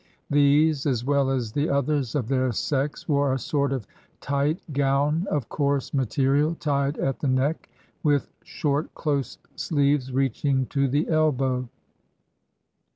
[0.31, 3.85] These, as well as the others of their sex, wore a sort of
[4.19, 7.69] tight gown of coarse material tied at the neck,
[8.01, 11.69] with short close sleeves reaching to the elbow.